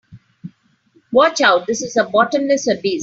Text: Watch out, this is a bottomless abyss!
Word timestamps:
Watch 1.11 1.41
out, 1.41 1.67
this 1.67 1.83
is 1.83 1.95
a 1.95 2.05
bottomless 2.05 2.67
abyss! 2.67 2.99